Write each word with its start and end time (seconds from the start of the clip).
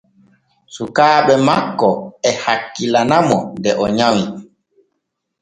Sukaaɓe 0.75 1.33
makko 1.47 1.89
e 2.29 2.31
hakkilana 2.43 3.17
mo 3.27 3.37
de 3.63 3.71
o 3.83 3.85
nyawi. 3.97 4.23